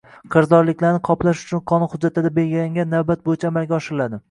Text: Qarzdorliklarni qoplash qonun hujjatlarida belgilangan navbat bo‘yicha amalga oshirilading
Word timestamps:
Qarzdorliklarni 0.35 1.01
qoplash 1.09 1.43
qonun 1.73 1.91
hujjatlarida 1.93 2.33
belgilangan 2.39 2.93
navbat 2.97 3.25
bo‘yicha 3.31 3.53
amalga 3.55 3.81
oshirilading 3.83 4.19